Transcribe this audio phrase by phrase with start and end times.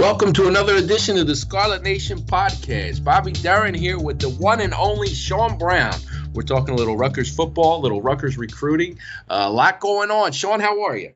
[0.00, 3.04] Welcome to another edition of the Scarlet Nation podcast.
[3.04, 5.94] Bobby Deren here with the one and only Sean Brown.
[6.32, 8.98] We're talking a little Rutgers football, a little Rutgers recruiting,
[9.28, 10.32] uh, a lot going on.
[10.32, 11.12] Sean, how are you?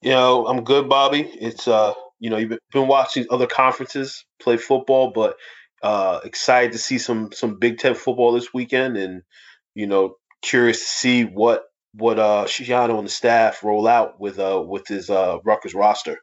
[0.00, 1.20] You know, I'm good, Bobby.
[1.20, 5.36] It's uh, you know, you've been watching other conferences play football, but
[5.82, 9.24] uh, excited to see some some Big Ten football this weekend, and
[9.74, 14.38] you know, curious to see what what uh Schiano and the staff roll out with
[14.38, 16.22] uh with his uh Rutgers roster.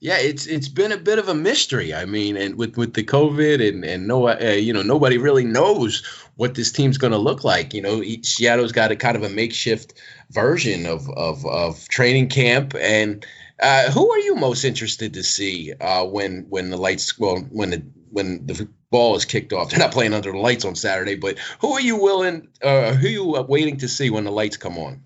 [0.00, 1.94] Yeah, it's it's been a bit of a mystery.
[1.94, 5.44] I mean, and with with the COVID and and no, uh, you know, nobody really
[5.44, 6.04] knows
[6.36, 7.72] what this team's going to look like.
[7.72, 9.94] You know, Seattle's got a kind of a makeshift
[10.30, 12.74] version of of of training camp.
[12.78, 13.24] And
[13.60, 17.70] uh, who are you most interested to see uh, when when the lights well when
[17.70, 19.70] the when the ball is kicked off?
[19.70, 22.48] They're not playing under the lights on Saturday, but who are you willing?
[22.62, 25.02] Uh, who are you waiting to see when the lights come on?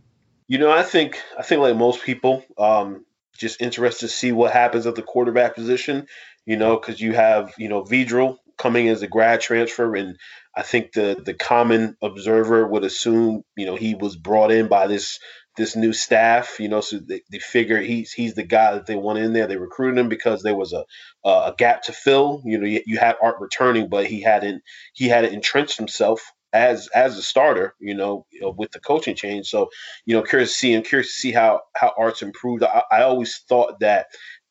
[0.49, 3.05] You know, I think I think like most people, um,
[3.39, 6.07] just interested to see what happens at the quarterback position.
[6.45, 10.17] You know, because you have you know Vedral coming as a grad transfer, and
[10.55, 14.87] I think the the common observer would assume you know he was brought in by
[14.87, 15.19] this
[15.57, 16.59] this new staff.
[16.59, 19.47] You know, so they, they figure he's he's the guy that they want in there.
[19.47, 20.85] They recruited him because there was a
[21.25, 22.43] a gap to fill.
[22.45, 24.63] You know, you, you had Art returning, but he hadn't
[24.95, 29.15] he hadn't entrenched himself as as a starter, you know, you know, with the coaching
[29.15, 29.49] change.
[29.49, 29.71] So,
[30.07, 32.63] you know, curious to see and curious to see how how Art's improved.
[32.63, 34.07] I, I always thought that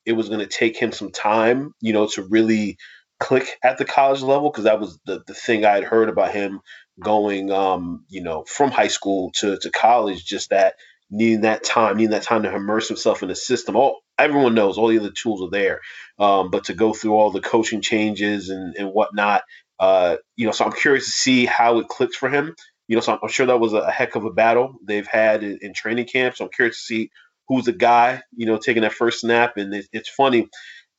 [0.05, 2.77] it was going to take him some time, you know, to really
[3.19, 6.33] click at the college level because that was the the thing I had heard about
[6.33, 6.61] him
[6.99, 10.23] going, um, you know, from high school to to college.
[10.25, 10.75] Just that
[11.09, 13.75] needing that time, needing that time to immerse himself in the system.
[13.75, 15.81] All everyone knows all the other tools are there,
[16.19, 19.43] um, but to go through all the coaching changes and and whatnot,
[19.79, 22.55] uh, you know, so I'm curious to see how it clicks for him.
[22.87, 25.59] You know, so I'm, sure that was a, heck of a battle they've had in,
[25.61, 26.37] in, training camp.
[26.37, 27.11] So I'm curious to see
[27.49, 29.57] who's the guy, you know, taking that first snap.
[29.57, 30.47] And it, it's funny,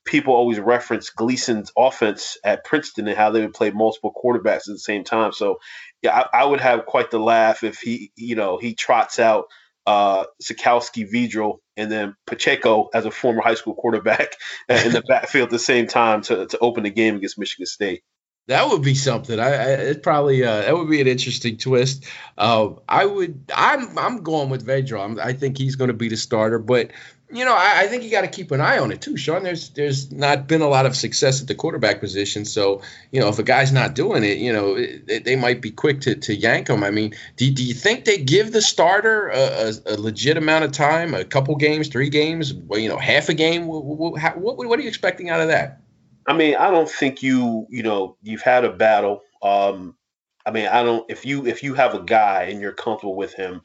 [0.05, 4.75] people always reference Gleeson's offense at Princeton and how they would play multiple quarterbacks at
[4.75, 5.33] the same time.
[5.33, 5.61] So
[6.03, 9.47] yeah, I, I would have quite the laugh if he, you know, he trots out
[9.87, 14.35] uh, Sitkowski, Vedral, and then Pacheco as a former high school quarterback
[14.69, 18.03] in the backfield at the same time to, to open the game against Michigan State.
[18.49, 19.39] That would be something.
[19.39, 22.07] I, I it probably uh, that would be an interesting twist.
[22.39, 23.45] Uh, I would.
[23.55, 25.21] I'm I'm going with Vedral.
[25.21, 26.91] I think he's going to be the starter, but
[27.31, 29.43] you know, I, I think you got to keep an eye on it too, Sean.
[29.43, 32.81] There's there's not been a lot of success at the quarterback position, so
[33.13, 36.01] you know if a guy's not doing it, you know it, they might be quick
[36.03, 36.83] to, to yank him.
[36.83, 40.65] I mean, do, do you think they give the starter a, a, a legit amount
[40.65, 43.67] of time, a couple games, three games, well, you know, half a game?
[43.67, 45.83] What, what, what are you expecting out of that?
[46.29, 49.23] I mean, I don't think you, you know, you've had a battle.
[49.43, 49.97] Um,
[50.45, 51.11] I mean, I don't.
[51.11, 53.63] If you if you have a guy and you're comfortable with him,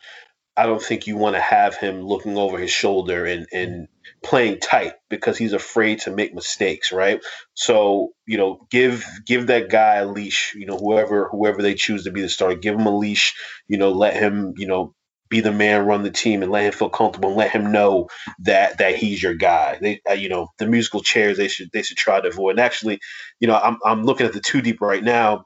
[0.56, 3.90] I don't think you want to have him looking over his shoulder and and
[4.24, 7.22] playing tight because he's afraid to make mistakes, right?
[7.54, 10.56] So you know, give give that guy a leash.
[10.56, 13.36] You know, whoever whoever they choose to be the starter, give him a leash.
[13.68, 14.96] You know, let him you know
[15.34, 18.08] be the man, run the team, and let him feel comfortable, and let him know
[18.40, 19.80] that that he's your guy.
[19.82, 22.52] They, uh, you know, the musical chairs they should they should try to avoid.
[22.52, 23.00] And actually,
[23.40, 25.46] you know, I'm I'm looking at the two deep right now.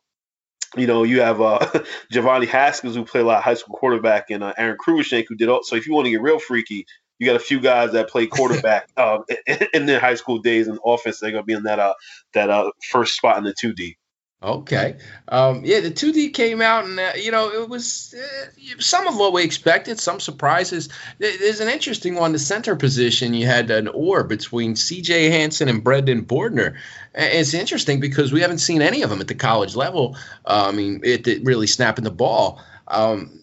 [0.75, 4.29] You know, you have uh, Giovanni Haskins who played a lot of high school quarterback,
[4.29, 5.63] and uh, Aron Cruickshank who did all.
[5.63, 6.85] So if you want to get real freaky,
[7.17, 10.67] you got a few guys that play quarterback uh, in, in their high school days
[10.67, 11.21] in offense.
[11.21, 11.93] They're gonna be in that uh
[12.33, 13.97] that uh first spot in the two deep.
[14.41, 14.97] Okay.
[15.29, 18.45] Um, yeah, the 2D came out, and uh, you know it was uh,
[18.79, 20.89] some of what we expected, some surprises.
[21.17, 23.33] There's an interesting one, the center position.
[23.33, 25.31] You had an or between C.J.
[25.31, 26.75] Hanson and Brendan Bordner.
[27.15, 30.15] It's interesting because we haven't seen any of them at the college level.
[30.45, 32.61] Uh, I mean, it, it, really snapping the ball.
[32.87, 33.39] Um,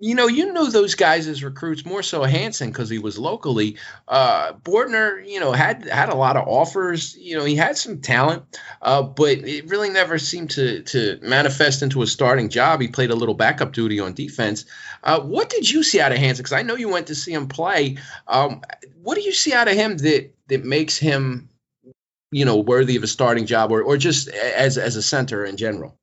[0.00, 3.76] you know, you knew those guys as recruits more so Hanson because he was locally.
[4.06, 7.16] Uh, Bordner, you know, had had a lot of offers.
[7.16, 11.82] You know, he had some talent, uh, but it really never seemed to to manifest
[11.82, 12.80] into a starting job.
[12.80, 14.66] He played a little backup duty on defense.
[15.02, 16.44] Uh, what did you see out of Hanson?
[16.44, 17.96] Because I know you went to see him play.
[18.28, 18.62] Um,
[19.02, 21.48] what do you see out of him that that makes him,
[22.30, 25.56] you know, worthy of a starting job, or or just as as a center in
[25.56, 25.96] general?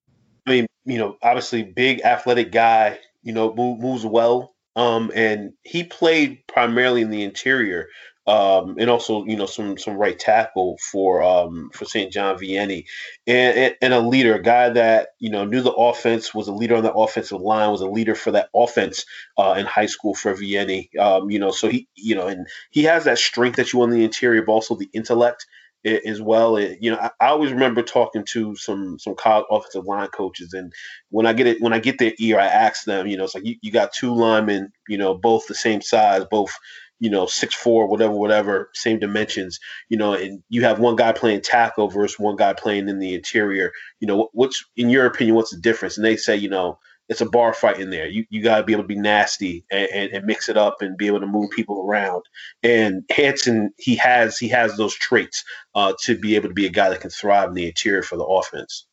[0.45, 4.55] I mean, you know, obviously big athletic guy you know, move, moves well.
[4.77, 7.87] Um, and he played primarily in the interior,
[8.27, 12.11] um, and also you know some some right tackle for um, for St.
[12.11, 12.85] John Vianney,
[13.25, 16.75] and, and, a leader, a guy that you know knew the offense, was a leader
[16.75, 19.05] on the offensive line, was a leader for that offense
[19.37, 20.89] uh, in high school for Vianney.
[20.99, 23.93] Um, you know, so he you know, and he has that strength that you want
[23.93, 25.45] in the interior, but also the intellect
[25.85, 26.57] as well.
[26.57, 30.53] It, you know, I, I, always remember talking to some some college offensive line coaches,
[30.53, 30.73] and
[31.09, 33.35] when I get it, when I get their ear, I ask them, you know, it's
[33.35, 36.51] like you, you got two linemen, you know, both the same size, both
[36.99, 39.59] you know, six four, whatever, whatever, same dimensions,
[39.89, 43.13] you know, and you have one guy playing tackle versus one guy playing in the
[43.13, 43.73] interior.
[43.99, 45.97] You know, what's in your opinion, what's the difference?
[45.97, 48.07] And they say, you know, it's a bar fight in there.
[48.07, 50.81] You you got to be able to be nasty and, and, and, mix it up
[50.81, 52.23] and be able to move people around.
[52.63, 55.43] And Hanson, he has he has those traits
[55.75, 58.17] uh, to be able to be a guy that can thrive in the interior for
[58.17, 58.85] the offense.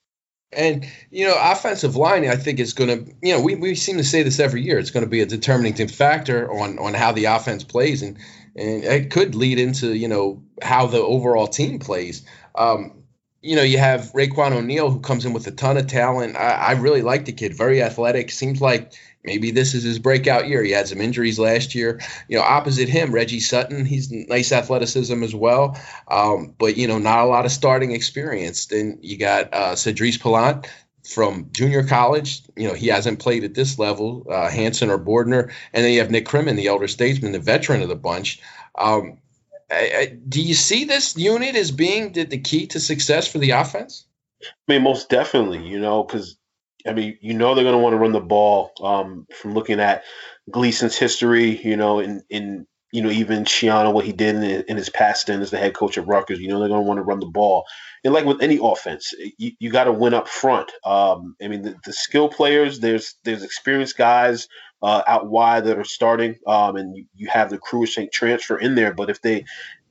[0.52, 3.96] And you know, offensive line, I think is going to, you know, we, we seem
[3.96, 4.78] to say this every year.
[4.78, 8.18] It's going to be a determining factor on on how the offense plays, and
[8.54, 12.26] and it could lead into you know how the overall team plays.
[12.54, 13.01] Um,
[13.42, 16.36] you know, you have Raiqwon O'Neal who comes in with a ton of talent.
[16.36, 18.30] I, I, really like the kid, very athletic.
[18.30, 18.92] Seems like
[19.24, 20.62] maybe this is his breakout year.
[20.62, 22.00] He had some injuries last year.
[22.28, 26.98] You know, opposite him, Reggie Sutton, he's nice athleticism as well, um, but you know,
[26.98, 28.66] not a lot of starting experience.
[28.66, 30.66] Then you got uh, Cedric Pillant
[31.04, 32.42] from junior college.
[32.56, 34.24] You know, he hasn't played at this level.
[34.30, 37.82] Uh, Hanson or Bordner, and then you have Nick Krimin, the elder statesman, the veteran
[37.82, 38.40] of the bunch.
[38.78, 39.18] Um,
[40.28, 44.06] do you see this unit as being the, the key to success for the offense?
[44.42, 45.66] I mean, most definitely.
[45.66, 46.36] You know, because
[46.86, 48.72] I mean, you know they're going to want to run the ball.
[48.82, 50.04] Um, from looking at
[50.50, 54.76] Gleeson's history, you know, in in you know even Schiano what he did in, in
[54.76, 56.98] his past stint as the head coach at Rutgers, you know they're going to want
[56.98, 57.64] to run the ball.
[58.04, 60.72] And like with any offense, you, you got to win up front.
[60.84, 64.48] Um, I mean, the, the skill players, there's there's experienced guys
[64.82, 68.93] uh, out wide that are starting, um, and you, have the Cruickshank transfer in there.
[68.93, 69.44] But if they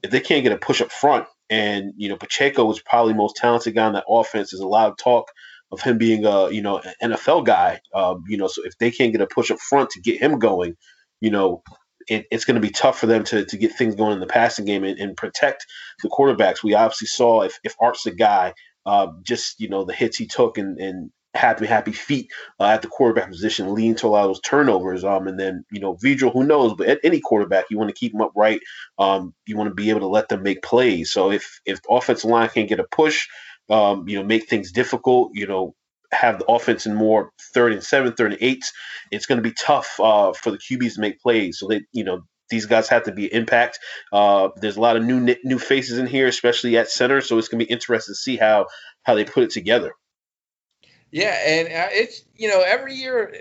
[0.04, 3.38] if they can't get a push up front, and you know Pacheco is probably most
[3.38, 4.52] talented guy in that offense.
[4.52, 5.32] There's a lot of talk
[5.72, 7.80] of him being a you know NFL guy.
[7.94, 10.40] Um, you know, so if they can't get a push up front to get him
[10.40, 10.76] going,
[11.20, 11.64] you know.
[12.08, 14.26] It, it's going to be tough for them to, to get things going in the
[14.26, 15.68] passing game and, and protect
[16.02, 16.64] the quarterbacks.
[16.64, 18.56] We obviously saw if, if Art's the guy,
[18.88, 22.81] uh, just you know the hits he took and, and happy, happy feet uh, at
[22.81, 25.04] the quarterback position, leading to a lot of those turnovers.
[25.04, 26.74] Um, and then you know, Vedral, who knows?
[26.74, 28.62] But at any quarterback, you want to keep them upright.
[28.98, 31.12] Um, you want to be able to let them make plays.
[31.12, 33.28] So if if offensive line can't get a push,
[33.69, 35.75] um, you know, make things difficult, you know,
[36.12, 38.74] have the offense in more third and seven, third and eights,
[39.12, 41.60] it's going to be tough uh, for the QBs to make plays.
[41.60, 43.80] So they, you know, these guys have to be impact.
[44.12, 47.22] Uh, there's a lot of new new faces in here, especially at center.
[47.22, 48.68] So it's going to be interesting to see how
[49.04, 49.94] how they put it together.
[51.12, 53.34] Yeah, and uh, it's you know every year,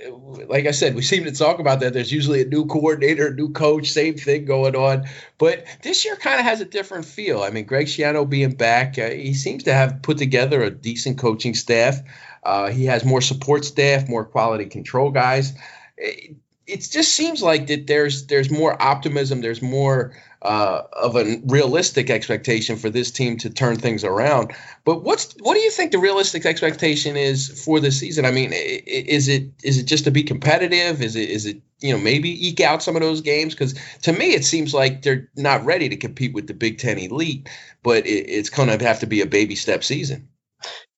[0.49, 1.93] like I said, we seem to talk about that.
[1.93, 5.07] There's usually a new coordinator, a new coach, same thing going on.
[5.39, 7.43] But this year kind of has a different feel.
[7.43, 11.19] I mean, Greg Schiano being back, uh, he seems to have put together a decent
[11.19, 12.01] coaching staff.
[12.43, 15.53] Uh, he has more support staff, more quality control guys.
[15.97, 16.35] It,
[16.71, 20.13] it just seems like that there's there's more optimism, there's more
[20.43, 24.53] uh, of a realistic expectation for this team to turn things around.
[24.85, 28.25] But what's what do you think the realistic expectation is for this season?
[28.25, 31.03] I mean, is it is it just to be competitive?
[31.03, 33.55] Is it is it you know maybe eke out some of those games?
[33.55, 36.99] Because to me, it seems like they're not ready to compete with the Big Ten
[36.99, 37.49] elite.
[37.83, 40.29] But it, it's going to have to be a baby step season.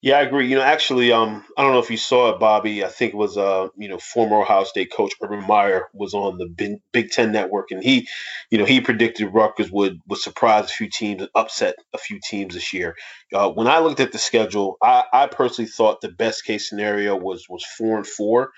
[0.00, 0.49] Yeah, I agree.
[0.49, 2.85] You know, actually, um, I don't know if you saw it, Bobby.
[2.85, 6.38] I think it was, uh, you know, former Ohio State coach Urban Meyer was on
[6.38, 8.09] the Big Ten Network, and he,
[8.50, 12.19] you know, he predicted Rutgers would would surprise a few teams and upset a few
[12.29, 12.97] teams this year.
[13.32, 17.17] Uh, when I looked at the schedule, I, I personally thought the best case scenario
[17.17, 18.50] was was four and four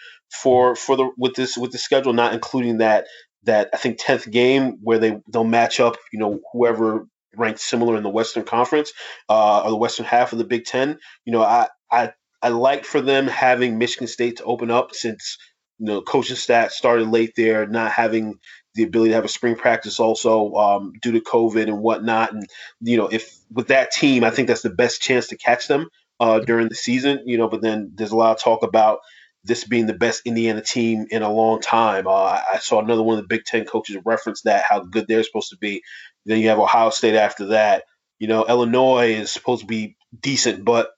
[0.42, 3.04] for for the with this with the schedule, not including that
[3.42, 7.96] that I think tenth game where they they'll match up, you know, whoever ranked similar
[7.96, 8.93] in the Western Conference
[9.29, 10.98] uh, or the Western half of the Big Ten.
[11.24, 12.12] You know, I I
[12.43, 15.38] I like for them having Michigan State to open up since
[15.79, 18.34] you know coaching staff started late there, not having
[18.74, 22.32] the ability to have a spring practice also um, due to COVID and whatnot.
[22.32, 22.46] And
[22.81, 25.88] you know, if with that team, I think that's the best chance to catch them
[26.20, 27.20] uh, during the season.
[27.26, 28.98] You know, but then there's a lot of talk about
[29.44, 32.06] this being the best Indiana team in a long time.
[32.06, 35.22] Uh, I saw another one of the Big Ten coaches reference that how good they're
[35.22, 35.82] supposed to be.
[36.26, 37.84] Then you have Ohio State after that.
[38.19, 40.90] You know, Illinois is supposed to be decent, but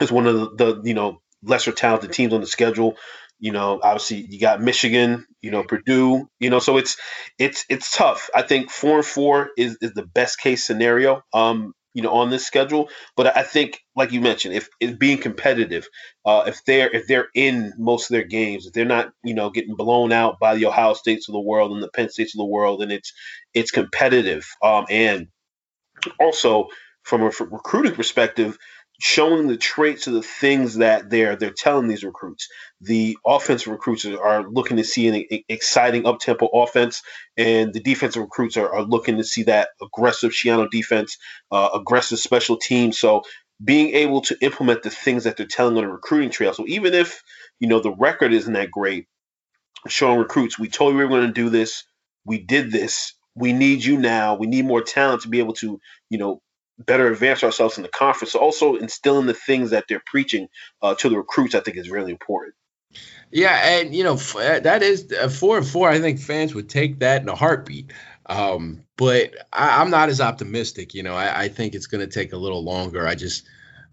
[0.00, 2.96] it's one of the, the you know lesser talented teams on the schedule.
[3.40, 6.96] You know, obviously you got Michigan, you know, Purdue, you know, so it's
[7.38, 8.30] it's it's tough.
[8.34, 11.22] I think four and four is, is the best case scenario.
[11.32, 12.88] Um, you know, on this schedule.
[13.16, 15.88] But I think, like you mentioned, if, if being competitive,
[16.24, 19.50] uh, if they're if they're in most of their games, if they're not, you know,
[19.50, 22.38] getting blown out by the Ohio States of the world and the Penn States of
[22.38, 23.12] the world, and it's
[23.52, 24.46] it's competitive.
[24.62, 25.26] Um, and
[26.20, 26.68] also
[27.02, 28.56] from a recruiting perspective,
[29.00, 32.48] showing the traits of the things that they're they're telling these recruits.
[32.80, 37.02] The offensive recruits are looking to see an exciting up tempo offense,
[37.36, 41.16] and the defensive recruits are, are looking to see that aggressive Schiano defense,
[41.50, 42.98] uh, aggressive special teams.
[42.98, 43.22] So
[43.62, 46.54] being able to implement the things that they're telling on a recruiting trail.
[46.54, 47.22] So even if
[47.60, 49.06] you know the record isn't that great,
[49.86, 51.84] showing recruits, we told you we were going to do this,
[52.24, 54.34] we did this, we need you now.
[54.34, 56.42] We need more talent to be able to, you know,
[56.78, 58.32] better advance ourselves in the conference.
[58.32, 60.48] So also instilling the things that they're preaching
[60.82, 62.54] uh, to the recruits, I think, is really important.
[63.30, 65.90] Yeah, and you know uh, that is uh, four and four.
[65.90, 67.92] I think fans would take that in a heartbeat.
[68.24, 70.94] Um, but I, am not as optimistic.
[70.94, 73.06] You know, I, I think it's going to take a little longer.
[73.06, 73.46] I just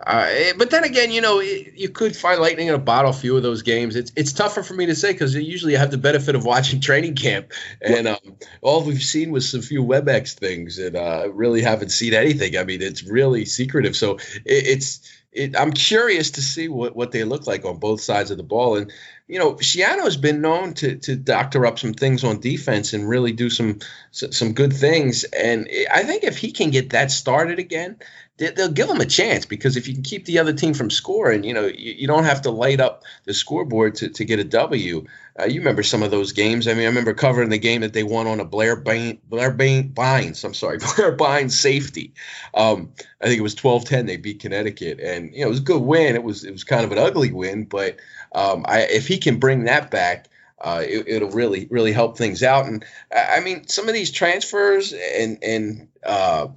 [0.06, 3.12] uh, but then again, you know, you could find lightning in a bottle.
[3.12, 5.80] A few of those games, it's it's tougher for me to say because usually I
[5.80, 9.84] have the benefit of watching training camp, and um, all we've seen was a few
[9.84, 12.56] WebEx things, and uh, really haven't seen anything.
[12.58, 13.96] I mean, it's really secretive.
[13.96, 18.02] So it, it's it, I'm curious to see what what they look like on both
[18.02, 18.92] sides of the ball, and
[19.28, 23.10] you know, Schiano has been known to to doctor up some things on defense and
[23.10, 23.80] really do some
[24.12, 25.24] some good things.
[25.24, 27.98] And I think if he can get that started again,
[28.38, 31.44] they'll give him a chance because if you can keep the other team from scoring,
[31.46, 34.44] you know, you, you don't have to light up the scoreboard to, to get a
[34.44, 35.06] W.
[35.40, 36.68] Uh, you remember some of those games.
[36.68, 39.52] I mean, I remember covering the game that they won on a Blair Bain, Blair
[39.52, 42.14] Bain, Bynes, I'm sorry, Blair Bynes safety.
[42.54, 42.92] Um,
[43.22, 44.06] I think it was 12-10.
[44.06, 46.16] They beat Connecticut, and you know it was a good win.
[46.16, 47.98] It was it was kind of an ugly win, but
[48.34, 50.28] um, I, if he can bring that back.
[50.60, 52.66] Uh, it, will really really help things out.
[52.66, 56.48] And I mean, some of these transfers and and uh,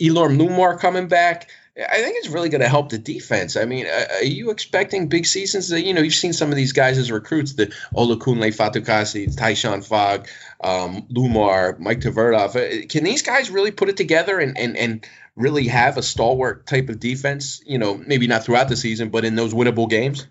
[0.00, 1.48] Elorm Lumor coming back.
[1.76, 3.56] I think it's really going to help the defense.
[3.56, 5.68] I mean, are you expecting big seasons?
[5.68, 9.86] That, You know, you've seen some of these guys as recruits, the Olukunle Fatukasi, Tyshon
[9.86, 10.28] Fogg,
[10.62, 12.56] um, Lumor, Mike Tverdov.
[12.56, 15.06] Uh, can these guys really put it together and, and, and
[15.36, 17.62] really have a stalwart type of defense?
[17.64, 20.26] You know, maybe not throughout the season, but in those winnable games?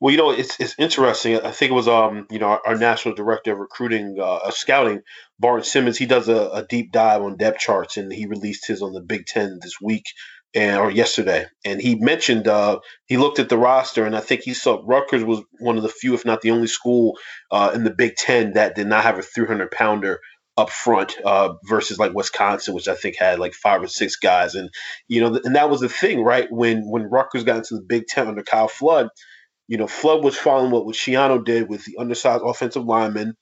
[0.00, 1.40] Well, you know, it's it's interesting.
[1.40, 5.02] I think it was um, you know, our, our national director of recruiting, uh, scouting,
[5.38, 5.98] Barton Simmons.
[5.98, 9.00] He does a, a, deep dive on depth charts, and he released his on the
[9.00, 10.04] Big Ten this week
[10.54, 11.46] and or yesterday.
[11.64, 15.24] And he mentioned uh, he looked at the roster, and I think he saw Rutgers
[15.24, 17.18] was one of the few, if not the only school
[17.50, 20.20] uh, in the Big Ten that did not have a 300 pounder
[20.56, 24.54] up front uh, versus like Wisconsin, which I think had like five or six guys,
[24.54, 24.70] and
[25.08, 26.46] you know, and that was the thing, right?
[26.50, 29.08] When when Rutgers got into the Big Ten under Kyle Flood
[29.68, 33.36] you know, Flood was following what, what Schiano did with the undersized offensive lineman.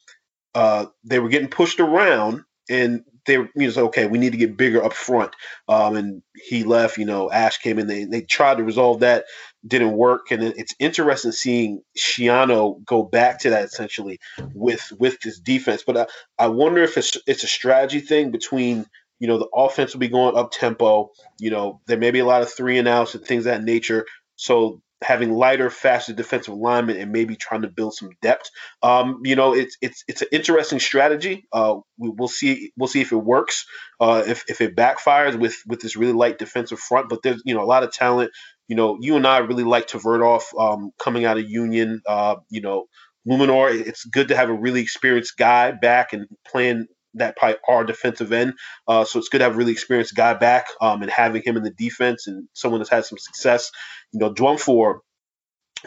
[0.55, 4.38] Uh, they were getting pushed around, and they were, you know, okay, we need to
[4.38, 5.35] get bigger up front.
[5.69, 7.87] Um, and he left, you know, Ash came in.
[7.87, 9.25] They, they tried to resolve that,
[9.67, 10.31] didn't work.
[10.31, 14.19] And it's interesting seeing Schiano go back to that essentially
[14.55, 15.85] with with this defense.
[15.87, 16.07] But I,
[16.38, 18.87] I wonder if it's it's a strategy thing between
[19.21, 21.11] you know the offense will be going up tempo.
[21.38, 24.05] You know there may be a lot of three and outs and things that nature.
[24.37, 28.50] So having lighter, faster defensive linemen and maybe trying to build some depth.
[28.82, 31.47] Um, you know, it's it's it's an interesting strategy.
[31.52, 33.66] Uh, we, will see we'll see if it works.
[34.00, 37.54] Uh, if if it backfires with with this really light defensive front, but there's you
[37.54, 38.30] know a lot of talent.
[38.68, 42.00] You know, you and I really like Tverdov um, coming out of Union.
[42.06, 42.87] Uh, you know,
[43.28, 43.75] Luminor.
[43.75, 48.33] It's good to have a really experienced guy back and playing that probably our defensive
[48.33, 48.54] end.
[48.87, 51.57] Uh, so it's good to have a really experienced guy back um, and having him
[51.57, 53.71] in the defense and someone that's had some success.
[54.12, 55.00] You know, Dwumfour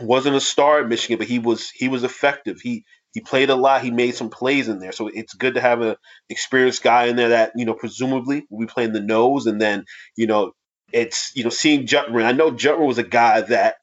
[0.01, 2.59] wasn't a star at Michigan, but he was he was effective.
[2.61, 3.81] He he played a lot.
[3.81, 4.91] He made some plays in there.
[4.91, 5.95] So it's good to have an
[6.29, 9.85] experienced guy in there that you know presumably will be playing the nose, and then
[10.15, 10.51] you know
[10.91, 12.25] it's you know seeing Jutman.
[12.25, 13.75] I know Jutman was a guy that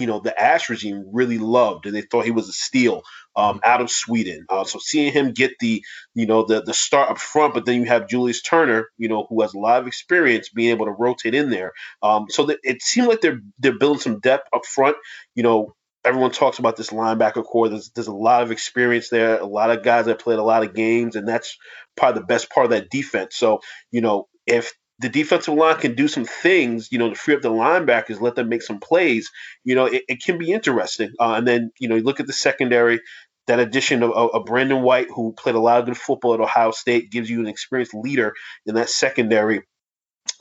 [0.00, 3.02] you know the Ash regime really loved, and they thought he was a steal
[3.36, 4.46] um, out of Sweden.
[4.48, 7.80] Uh, so seeing him get the you know the the start up front, but then
[7.80, 10.92] you have Julius Turner, you know, who has a lot of experience being able to
[10.92, 11.72] rotate in there.
[12.02, 14.96] Um, so that it seemed like they're they're building some depth up front.
[15.34, 17.68] You know, everyone talks about this linebacker core.
[17.68, 20.64] There's there's a lot of experience there, a lot of guys that played a lot
[20.64, 21.56] of games, and that's
[21.96, 23.36] probably the best part of that defense.
[23.36, 27.34] So you know, if the defensive line can do some things, you know, to free
[27.34, 29.30] up the linebackers, let them make some plays,
[29.64, 31.12] you know, it, it can be interesting.
[31.18, 33.00] Uh, and then, you know, you look at the secondary,
[33.46, 36.70] that addition of, of, Brandon White, who played a lot of good football at Ohio
[36.70, 38.34] State, gives you an experienced leader
[38.66, 39.62] in that secondary.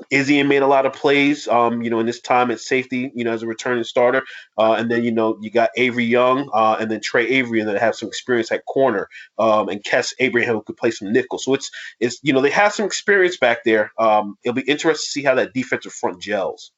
[0.09, 3.23] Izzy made a lot of plays, um, you know, in this time at safety, you
[3.23, 4.23] know, as a returning starter.
[4.57, 7.69] Uh, and then, you know, you got Avery Young uh, and then Trey Avery, and
[7.69, 9.09] then have some experience at corner.
[9.37, 11.37] Um, and Kes Abraham, who could play some nickel.
[11.37, 11.69] So it's,
[11.99, 13.91] it's you know, they have some experience back there.
[13.99, 16.71] Um, it'll be interesting to see how that defensive front gels.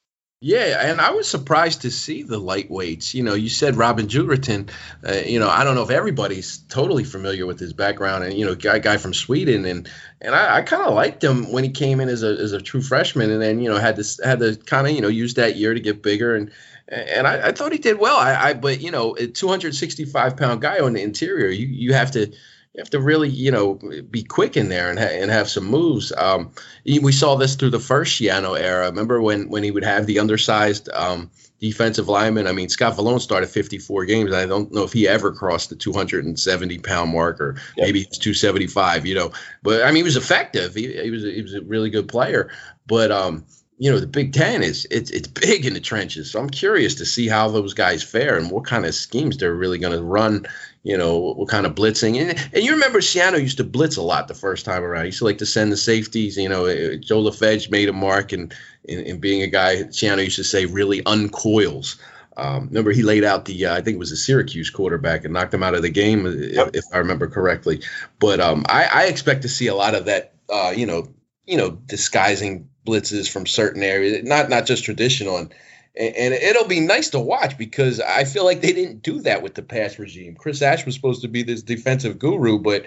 [0.44, 3.14] Yeah, and I was surprised to see the lightweights.
[3.14, 4.72] You know, you said Robin Juretin.
[5.08, 8.48] Uh, you know, I don't know if everybody's totally familiar with his background, and you
[8.48, 9.88] know, guy guy from Sweden, and
[10.20, 12.62] and I, I kind of liked him when he came in as a as a
[12.62, 15.36] true freshman, and then you know had this had to kind of you know use
[15.36, 16.50] that year to get bigger, and
[16.88, 18.18] and I, I thought he did well.
[18.18, 22.10] I, I but you know, a 265 pound guy on the interior, you you have
[22.14, 22.34] to
[22.74, 25.66] you have to really, you know, be quick in there and, ha- and have some
[25.66, 26.14] moves.
[26.18, 26.52] Um,
[26.86, 28.86] we saw this through the first Schiano era.
[28.86, 32.48] Remember when when he would have the undersized um, defensive lineman?
[32.48, 34.34] I mean, Scott Vallone started 54 games.
[34.34, 37.88] I don't know if he ever crossed the 270 pound mark or yep.
[37.88, 39.06] maybe it's 275.
[39.06, 39.32] You know,
[39.64, 40.74] but I mean, he was effective.
[40.74, 42.52] He, he was he was a really good player.
[42.88, 43.46] But um,
[43.80, 46.32] you know, the Big Ten is it's it's big in the trenches.
[46.32, 49.54] So I'm curious to see how those guys fare and what kind of schemes they're
[49.54, 50.46] really going to run
[50.84, 52.20] you know, what kind of blitzing.
[52.20, 55.04] And, and you remember Schiano used to blitz a lot the first time around.
[55.04, 56.38] He used to like to send the safeties.
[56.38, 58.54] You know, uh, Joe Lefeged made a mark and
[58.86, 61.98] in, in, being a guy, Schiano used to say really uncoils.
[62.38, 65.34] Um, remember, he laid out the, uh, I think it was a Syracuse quarterback and
[65.34, 67.82] knocked him out of the game, if, if I remember correctly.
[68.20, 71.10] But um, I, I, expect to see a lot of that, uh, you know,
[71.46, 75.38] you know, disguising blitzes from certain areas, not not just traditional.
[75.38, 75.54] And
[75.96, 79.56] and, it'll be nice to watch because I feel like they didn't do that with
[79.56, 80.36] the pass regime.
[80.36, 82.86] Chris Ash was supposed to be this defensive guru, but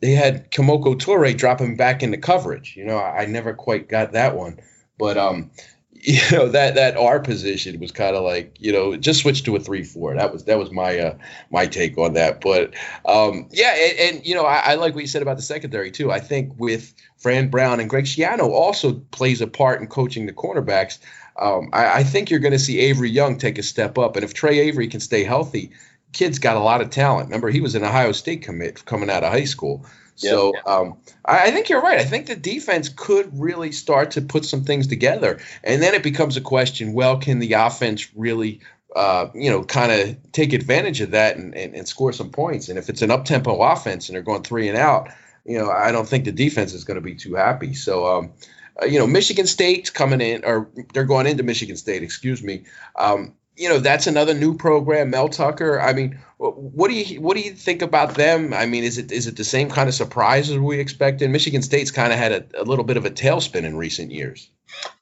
[0.00, 2.76] they had Kemoko Turay dropping back into coverage.
[2.76, 4.60] You know, I, never quite got that one,
[4.98, 5.50] but um,
[5.92, 9.56] you know that that R position was kind of like you know just switch to
[9.56, 10.14] a three four.
[10.14, 11.18] That was that was my uh,
[11.50, 12.40] my take on that.
[12.40, 12.74] But
[13.06, 15.90] um, yeah, and, and you know I, I, like what you said about the secondary
[15.90, 16.12] too.
[16.12, 20.32] I think with Fran Brown and Greg Schiano also plays a part in coaching the
[20.32, 20.98] cornerbacks.
[21.36, 24.24] Um, I, I, think you're going to see Avery Young take a step up, and
[24.24, 25.72] if Trey Avery can stay healthy,
[26.12, 27.26] kid's got a lot of talent.
[27.26, 29.84] Remember, he was an Ohio State commit coming out of high school.
[30.16, 30.52] So.
[30.66, 31.98] Um, I, I, think you're right.
[31.98, 36.02] I think the defense could really start to put some things together, and then it
[36.02, 38.60] becomes a question: Well, can the offense really,
[38.94, 42.68] uh, you know, kind of take advantage of that and, and, and score some points?
[42.68, 45.10] And if it's an up tempo offense and they're going three and out,
[45.44, 47.74] you know, I don't think the defense is going to be too happy.
[47.74, 48.06] So.
[48.06, 48.32] Um,
[48.80, 52.64] uh, you know, Michigan State's coming in, or they're going into Michigan State, excuse me.
[52.96, 55.80] Um, you know, that's another new program, Mel Tucker.
[55.80, 58.52] I mean, what do you what do you think about them?
[58.52, 61.30] I mean, is it is it the same kind of surprise as we expected?
[61.30, 64.50] Michigan State's kind of had a, a little bit of a tailspin in recent years.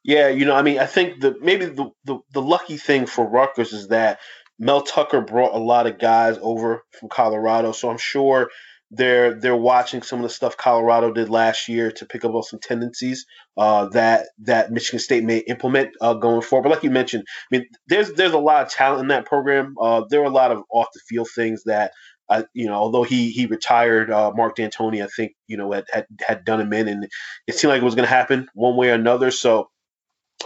[0.03, 3.27] Yeah, you know, I mean, I think the maybe the, the, the lucky thing for
[3.27, 4.21] Rutgers is that
[4.59, 8.51] Mel Tucker brought a lot of guys over from Colorado, so I'm sure
[8.95, 12.43] they're they're watching some of the stuff Colorado did last year to pick up on
[12.43, 13.25] some tendencies
[13.57, 16.65] uh, that that Michigan State may implement uh, going forward.
[16.65, 19.75] But like you mentioned, I mean, there's there's a lot of talent in that program.
[19.81, 21.93] Uh, there are a lot of off the field things that.
[22.29, 25.85] Uh, you know, although he he retired, uh, Mark Dantonio, I think you know had,
[25.93, 27.07] had had done him in, and
[27.47, 29.31] it seemed like it was going to happen one way or another.
[29.31, 29.69] So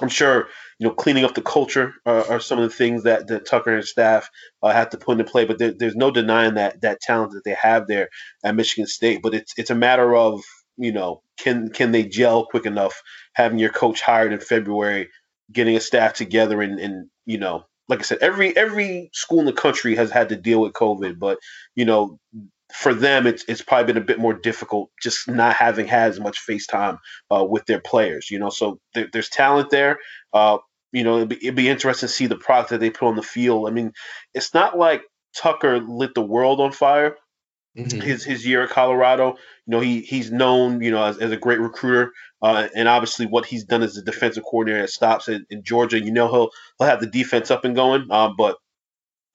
[0.03, 3.29] I'm sure you know cleaning up the culture are, are some of the things that,
[3.29, 4.31] that Tucker and staff
[4.63, 5.45] uh, have to put into play.
[5.45, 8.09] But there, there's no denying that that talent that they have there
[8.45, 9.21] at Michigan State.
[9.23, 10.43] But it's it's a matter of
[10.77, 13.03] you know can can they gel quick enough?
[13.35, 15.09] Having your coach hired in February,
[15.53, 19.47] getting a staff together, and and you know like I said, every every school in
[19.47, 21.39] the country has had to deal with COVID, but
[21.75, 22.19] you know
[22.73, 26.21] for them, it's it's probably been a bit more difficult just not having had as
[26.21, 26.99] much face time
[27.31, 28.31] uh, with their players.
[28.31, 29.99] You know, so there, there's talent there.
[30.33, 30.59] Uh,
[30.93, 33.17] you know, it'd be, it'd be interesting to see the product that they put on
[33.17, 33.69] the field.
[33.69, 33.93] I mean,
[34.35, 35.03] it's not like
[35.37, 37.17] Tucker lit the world on fire.
[37.77, 38.01] Mm-hmm.
[38.01, 41.37] His his year at Colorado, you know, he he's known, you know, as, as a
[41.37, 45.45] great recruiter, uh, and obviously what he's done as a defensive coordinator at stops in,
[45.51, 46.01] in Georgia.
[46.01, 48.11] You know, he'll he'll have the defense up and going.
[48.11, 48.57] Um, but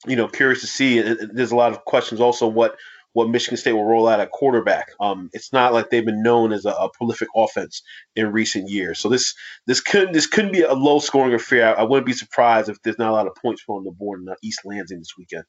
[0.07, 0.99] you know, curious to see.
[1.01, 2.77] There's a lot of questions also what
[3.13, 4.91] what Michigan State will roll out at quarterback.
[4.99, 7.81] Um, it's not like they've been known as a, a, prolific offense
[8.15, 8.99] in recent years.
[8.99, 9.35] So this
[9.67, 11.77] this couldn't this couldn't be a low scoring affair.
[11.77, 13.91] I, I wouldn't be surprised if there's not a lot of points put on the
[13.91, 15.43] board in uh, East Lansing this weekend.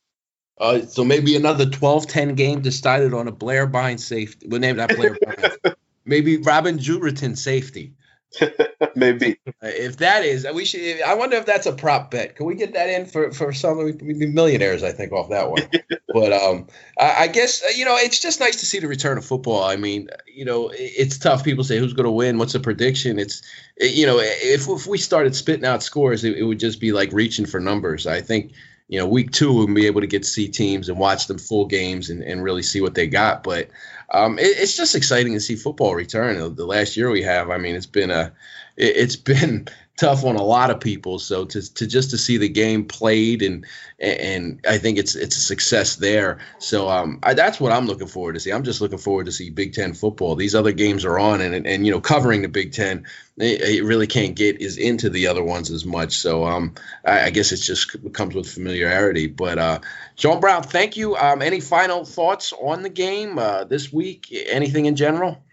[0.61, 4.47] Uh, so maybe another 12-10 game decided on a Blair Bynes safety.
[4.49, 5.75] We'll name that Blair Bynes.
[6.05, 7.95] maybe Robin Juritan safety.
[8.97, 11.03] Maybe if that is, we should.
[11.03, 12.37] I wonder if that's a prop bet.
[12.37, 13.79] Can we get that in for for some?
[13.79, 15.63] We'd be millionaires, I think, off that one.
[16.13, 16.67] but um,
[16.99, 19.63] I, I, guess uh, you know it's just nice to see the return of football.
[19.63, 21.45] I mean, you know, it's tough.
[21.45, 22.39] People say who's going to win.
[22.39, 23.19] What's the prediction?
[23.19, 23.43] It's
[23.79, 27.13] you know, if if we started spitting out scores, it, it would just be like
[27.13, 28.07] reaching for numbers.
[28.07, 28.53] I think
[28.89, 31.39] you know, week two we'll be able to get to see teams and watch them
[31.39, 33.43] full games and, and really see what they got.
[33.43, 33.71] But
[34.13, 36.55] um, it, it's just exciting to see football return.
[36.55, 38.33] The last year we have, I mean, it's been a,
[38.77, 41.19] it, it's been tough on a lot of people.
[41.19, 43.67] So to, to just to see the game played and
[43.99, 46.39] and I think it's it's a success there.
[46.59, 48.51] So um, I, that's what I'm looking forward to see.
[48.51, 50.35] I'm just looking forward to see Big Ten football.
[50.35, 53.61] These other games are on, and and, and you know covering the Big Ten, it,
[53.61, 56.17] it, really can't get is into the other ones as much.
[56.17, 56.75] So um,
[57.05, 59.27] I, I guess it just comes with familiarity.
[59.27, 59.81] But uh,
[60.17, 61.17] Sean Brown, thank you.
[61.17, 64.35] Um, any final thoughts on the game uh, this week?
[64.49, 65.45] Anything in general?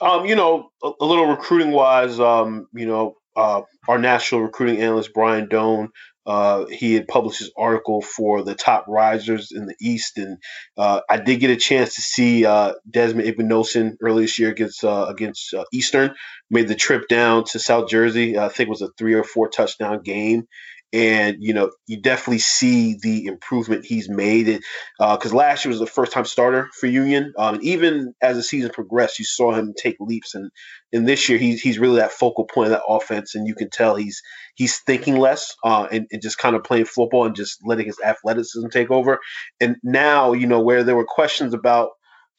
[0.00, 4.80] Um, you know, a, a little recruiting wise, um, you know, uh, our national recruiting
[4.80, 5.88] analyst Brian Dohn.
[6.24, 10.38] Uh, he had published his article for the top risers in the East, and
[10.78, 14.84] uh, I did get a chance to see uh, Desmond Igbinosun earlier this year against
[14.84, 16.14] uh, against uh, Eastern.
[16.48, 18.38] Made the trip down to South Jersey.
[18.38, 20.46] I think it was a three or four touchdown game,
[20.92, 24.60] and you know you definitely see the improvement he's made.
[24.98, 28.36] Because uh, last year was the first time starter for Union, um, and even as
[28.36, 30.34] the season progressed, you saw him take leaps.
[30.34, 30.50] And
[30.92, 33.70] in this year, he's he's really that focal point of that offense, and you can
[33.70, 34.22] tell he's
[34.54, 38.00] he's thinking less uh, and, and just kind of playing football and just letting his
[38.04, 39.18] athleticism take over.
[39.60, 41.90] And now, you know, where there were questions about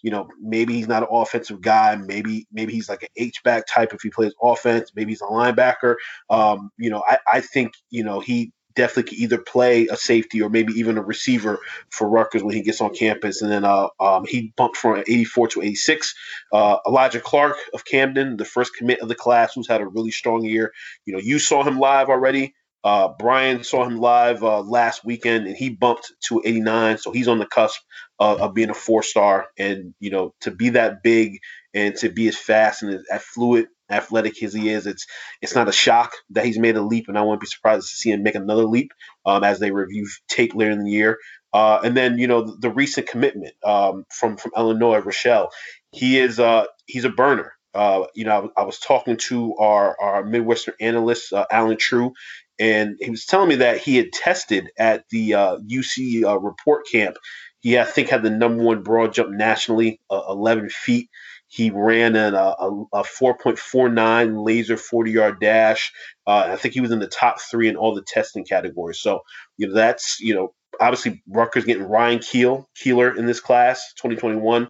[0.04, 1.96] you know, maybe he's not an offensive guy.
[1.96, 4.92] Maybe maybe he's like an H back type if he plays offense.
[4.96, 5.96] Maybe he's a linebacker.
[6.30, 10.42] Um, you know, I, I think you know he definitely could either play a safety
[10.42, 13.42] or maybe even a receiver for Rutgers when he gets on campus.
[13.42, 16.16] And then uh, um, he bumped from 84 to 86.
[16.52, 20.12] Uh, Elijah Clark of Camden, the first commit of the class, who's had a really
[20.12, 20.74] strong year.
[21.06, 22.56] You know, you saw him live already.
[22.84, 27.28] Uh, Brian saw him live uh, last weekend, and he bumped to 89, so he's
[27.28, 27.82] on the cusp
[28.20, 29.48] of being a four star.
[29.58, 31.40] And you know, to be that big
[31.74, 35.08] and to be as fast and as fluid, athletic as he is, it's
[35.42, 37.96] it's not a shock that he's made a leap, and I wouldn't be surprised to
[37.96, 38.92] see him make another leap
[39.26, 41.20] um, as they review tape later in the year.
[41.54, 45.52] Uh, and then you know the, the recent commitment um, from from Illinois, Rochelle.
[45.92, 47.54] He is uh, he's a burner.
[47.74, 52.14] Uh, you know, I, I, was talking to our, our Midwestern analyst, uh, Allen Trieu,
[52.60, 56.86] and he was telling me that he had tested at the uh, UC uh, report
[56.92, 57.18] camp.
[57.60, 61.10] He, I think, had the number one broad jump nationally, uh, 11 feet.
[61.48, 65.94] He ran an, uh, a, a 4.49 laser 40 yard dash.
[66.26, 69.00] Uh, I think he was in the top three in all the testing categories.
[69.00, 69.22] So,
[69.58, 74.68] you know, that's, you know, obviously Rutgers getting Ryan Keel, Keeler in this class, 2021.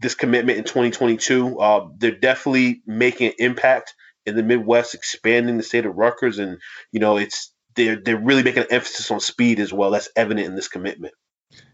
[0.00, 3.94] This commitment in 2022, uh, they're definitely making an impact
[4.26, 6.58] in the Midwest, expanding the state of Rutgers, and
[6.92, 9.90] you know it's they're they're really making an emphasis on speed as well.
[9.90, 11.14] That's evident in this commitment.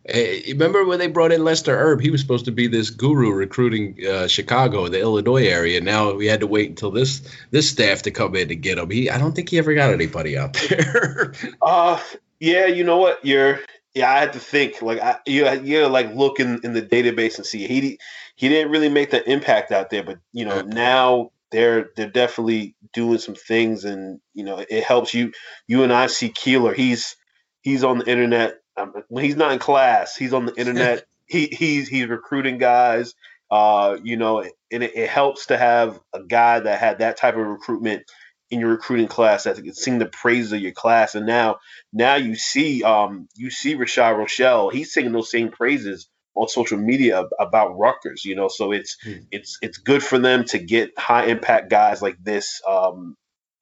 [0.09, 2.01] Hey, remember when they brought in Lester Erb?
[2.01, 5.81] He was supposed to be this guru recruiting uh, Chicago, the Illinois area.
[5.81, 8.89] Now we had to wait until this this staff to come in to get him.
[8.91, 11.35] He, I don't think he ever got anybody out there.
[11.61, 12.01] uh,
[12.39, 13.25] yeah, you know what?
[13.25, 13.61] You're
[13.95, 14.11] yeah.
[14.11, 17.45] I had to think like I you you like look in, in the database and
[17.45, 17.99] see he
[18.37, 22.75] he didn't really make the impact out there, but you know now they're they're definitely
[22.93, 25.33] doing some things, and you know it helps you.
[25.67, 26.75] You and I see Keeler.
[26.75, 27.17] He's
[27.61, 28.57] he's on the internet.
[28.77, 31.05] Um, when he's not in class, he's on the internet.
[31.27, 33.15] he he's he's recruiting guys.
[33.49, 37.37] Uh, you know, and it, it, helps to have a guy that had that type
[37.37, 38.03] of recruitment
[38.51, 41.15] in your recruiting class that can sing the praises of your class.
[41.15, 41.59] And now,
[41.93, 44.71] now you see, um, you see Rashad Rochelle.
[44.71, 48.49] He's singing those same praises on social media about Rutgers, you know.
[48.49, 49.27] So it's mm.
[49.31, 53.17] it's it's good for them to get high impact guys like this um,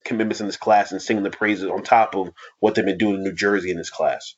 [0.05, 3.17] commitments in this class and singing the praises on top of what they've been doing
[3.17, 4.35] in New Jersey in this class.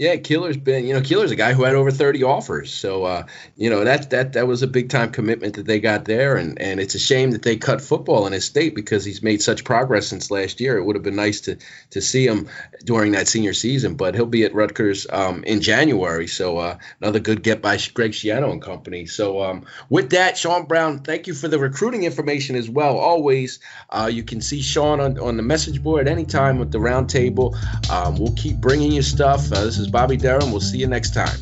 [0.00, 2.72] Yeah, Keeler's been, you know, Keeler's a guy who had over 30 offers.
[2.72, 3.24] So, uh,
[3.58, 6.58] you know, that that that was a big time commitment that they got there, and
[6.58, 9.62] and it's a shame that they cut football in his state because he's made such
[9.62, 10.78] progress since last year.
[10.78, 11.58] It would have been nice to
[11.90, 12.48] to see him
[12.82, 16.28] during that senior season, but he'll be at Rutgers um, in January.
[16.28, 19.04] So uh, another good get by Greg Schiano and company.
[19.04, 22.96] So um, with that, Sean Brown, thank you for the recruiting information as well.
[22.96, 23.58] Always,
[23.90, 27.54] uh, you can see Sean on on the message board anytime with the roundtable.
[27.90, 29.52] Um, we'll keep bringing you stuff.
[29.52, 30.50] Uh, this is Bobby Durham.
[30.50, 31.38] We'll see you next time.